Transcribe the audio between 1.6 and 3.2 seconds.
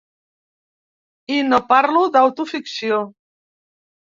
parlo d’autoficció.